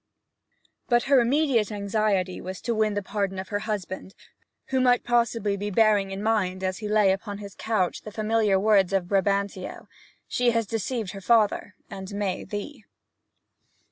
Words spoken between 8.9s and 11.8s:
of Brabantio, 'She has deceived her father,